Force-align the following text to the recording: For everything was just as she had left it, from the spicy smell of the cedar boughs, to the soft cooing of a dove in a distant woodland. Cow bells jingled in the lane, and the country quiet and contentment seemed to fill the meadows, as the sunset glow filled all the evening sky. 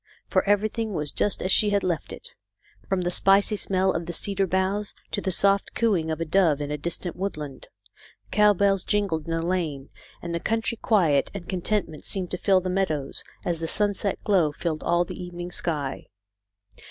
For 0.25 0.43
everything 0.49 0.95
was 0.95 1.11
just 1.11 1.43
as 1.43 1.51
she 1.51 1.69
had 1.69 1.83
left 1.83 2.11
it, 2.11 2.29
from 2.89 3.01
the 3.01 3.11
spicy 3.11 3.55
smell 3.55 3.91
of 3.91 4.07
the 4.07 4.13
cedar 4.13 4.47
boughs, 4.47 4.95
to 5.11 5.21
the 5.21 5.31
soft 5.31 5.75
cooing 5.75 6.09
of 6.09 6.19
a 6.19 6.25
dove 6.25 6.59
in 6.59 6.71
a 6.71 6.77
distant 6.79 7.15
woodland. 7.15 7.67
Cow 8.31 8.53
bells 8.55 8.83
jingled 8.83 9.25
in 9.27 9.31
the 9.31 9.45
lane, 9.45 9.89
and 10.19 10.33
the 10.33 10.39
country 10.39 10.77
quiet 10.81 11.29
and 11.35 11.47
contentment 11.47 12.03
seemed 12.05 12.31
to 12.31 12.39
fill 12.39 12.61
the 12.61 12.67
meadows, 12.67 13.23
as 13.45 13.59
the 13.59 13.67
sunset 13.67 14.17
glow 14.23 14.51
filled 14.51 14.81
all 14.81 15.05
the 15.05 15.23
evening 15.23 15.51
sky. 15.51 16.07